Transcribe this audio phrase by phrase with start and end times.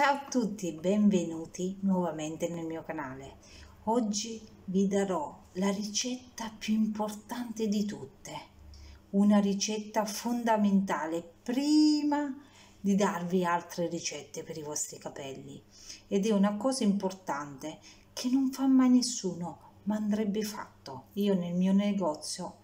[0.00, 3.38] Ciao a tutti e benvenuti nuovamente nel mio canale.
[3.86, 8.32] Oggi vi darò la ricetta più importante di tutte,
[9.10, 12.32] una ricetta fondamentale prima
[12.80, 15.60] di darvi altre ricette per i vostri capelli
[16.06, 17.80] ed è una cosa importante
[18.12, 21.06] che non fa mai nessuno ma andrebbe fatto.
[21.14, 22.58] Io nel mio negozio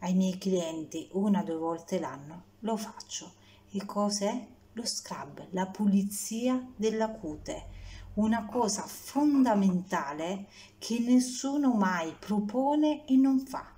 [0.00, 3.36] ai miei clienti una o due volte l'anno lo faccio.
[3.70, 4.48] E cos'è?
[4.74, 7.66] Lo scrub, la pulizia della cute,
[8.14, 10.46] una cosa fondamentale
[10.78, 13.72] che nessuno mai propone e non fa.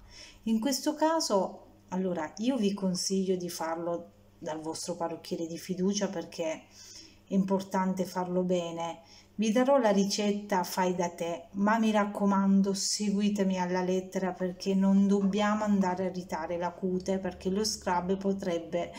[0.44, 6.52] In questo caso, allora, io vi consiglio di farlo dal vostro parrucchiere di fiducia perché
[6.52, 6.62] è
[7.28, 9.00] importante farlo bene.
[9.34, 15.06] Vi darò la ricetta fai da te, ma mi raccomando seguitemi alla lettera perché non
[15.06, 18.92] dobbiamo andare a ritare la cute perché lo scrub potrebbe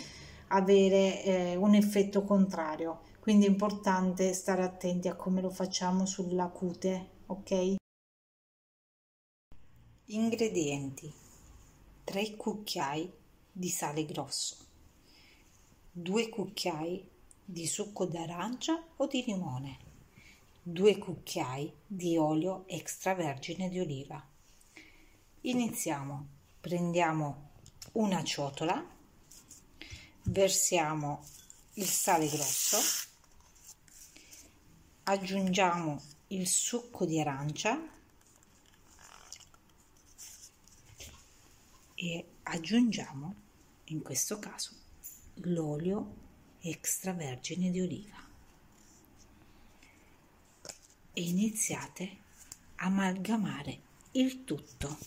[0.47, 3.01] avere eh, un effetto contrario.
[3.19, 7.75] Quindi è importante stare attenti a come lo facciamo sulla cute ok?
[10.05, 11.13] Ingredienti.
[12.03, 13.11] 3 cucchiai
[13.51, 14.55] di sale grosso.
[15.91, 17.05] 2 cucchiai
[17.43, 19.77] di succo d'arancia o di limone.
[20.63, 24.25] 2 cucchiai di olio extravergine di oliva.
[25.41, 26.27] Iniziamo.
[26.61, 27.49] Prendiamo
[27.93, 28.95] una ciotola
[30.29, 31.23] versiamo
[31.73, 32.77] il sale grosso
[35.03, 37.79] aggiungiamo il succo di arancia
[41.95, 43.35] e aggiungiamo
[43.85, 44.71] in questo caso
[45.35, 46.15] l'olio
[46.59, 48.17] extravergine di oliva.
[51.13, 52.17] E iniziate
[52.75, 53.79] a amalgamare
[54.11, 54.97] il tutto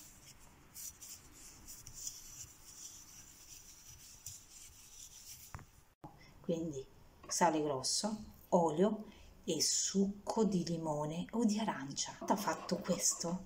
[6.51, 6.84] quindi
[7.29, 9.05] sale grosso, olio
[9.45, 12.12] e succo di limone o di arancia.
[12.27, 13.45] Fatto questo,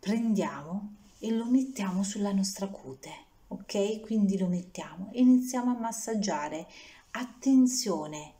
[0.00, 3.10] prendiamo e lo mettiamo sulla nostra cute,
[3.46, 4.00] ok?
[4.00, 6.66] Quindi lo mettiamo e iniziamo a massaggiare.
[7.12, 8.32] Attenzione,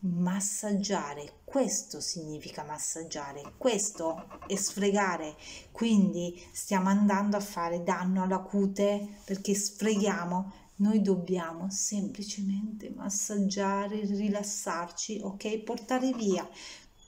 [0.00, 5.36] massaggiare, questo significa massaggiare, questo è sfregare,
[5.70, 15.20] quindi stiamo andando a fare danno alla cute perché sfreghiamo noi dobbiamo semplicemente massaggiare, rilassarci,
[15.22, 15.58] ok?
[15.58, 16.48] Portare via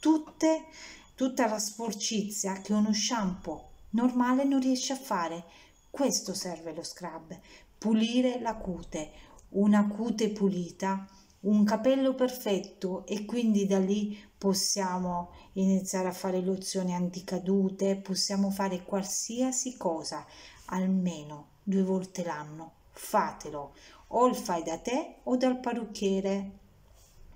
[0.01, 0.67] tutte,
[1.15, 5.45] tutta la sporcizia che uno shampoo normale non riesce a fare.
[5.89, 7.39] Questo serve lo scrub,
[7.79, 9.11] pulire la cute,
[9.51, 11.09] una cute pulita,
[11.41, 18.83] un capello perfetto e quindi da lì possiamo iniziare a fare lozioni anticadute, possiamo fare
[18.83, 20.27] qualsiasi cosa
[20.67, 23.75] almeno due volte l'anno fatelo
[24.09, 26.59] o il fai da te o dal parrucchiere.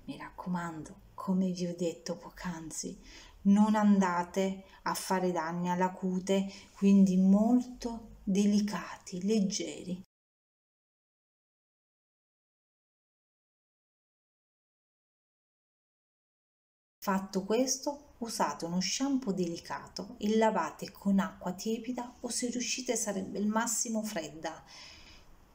[0.05, 2.97] Mi raccomando, come vi ho detto poc'anzi,
[3.43, 10.01] non andate a fare danni alla cute, quindi molto delicati, leggeri.
[16.99, 23.37] Fatto questo, usate uno shampoo delicato e lavate con acqua tiepida o se riuscite sarebbe
[23.37, 24.63] il massimo fredda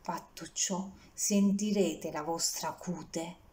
[0.01, 3.49] fatto ciò sentirete la vostra cute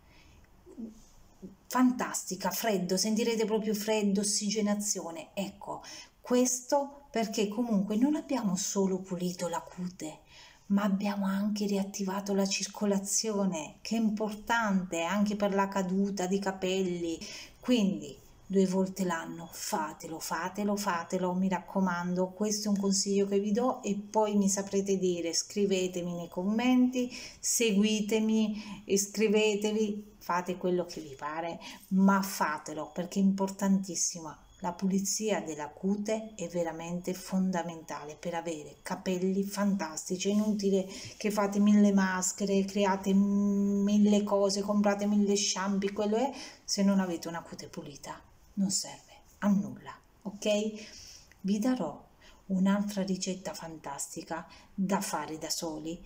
[1.68, 5.30] fantastica, freddo, sentirete proprio freddo, ossigenazione.
[5.34, 5.84] Ecco,
[6.22, 10.20] questo perché comunque non abbiamo solo pulito la cute,
[10.68, 17.20] ma abbiamo anche riattivato la circolazione, che è importante anche per la caduta di capelli.
[17.60, 18.18] Quindi
[18.50, 23.84] due volte l'anno, fatelo, fatelo, fatelo, mi raccomando, questo è un consiglio che vi do
[23.84, 31.60] e poi mi saprete dire, scrivetemi nei commenti, seguitemi, iscrivetevi, fate quello che vi pare,
[31.90, 34.34] ma fatelo perché è importantissimo.
[34.62, 40.30] La pulizia della cute è veramente fondamentale per avere capelli fantastici.
[40.30, 40.88] È inutile
[41.18, 46.32] che fate mille maschere, create mille cose, comprate mille shampoo, quello è
[46.64, 48.20] se non avete una cute pulita
[48.58, 51.38] non serve a nulla, ok?
[51.42, 52.06] Vi darò
[52.48, 56.04] un'altra ricetta fantastica da fare da soli,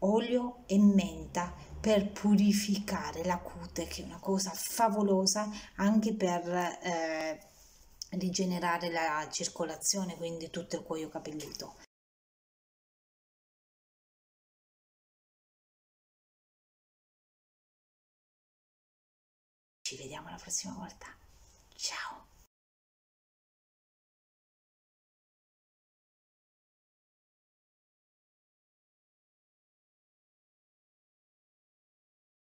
[0.00, 7.40] olio e menta per purificare la cute, che è una cosa favolosa anche per eh,
[8.10, 11.76] rigenerare la circolazione, quindi tutto il cuoio capelluto.
[19.82, 21.23] Ci vediamo la prossima volta.
[21.76, 22.23] Ciao.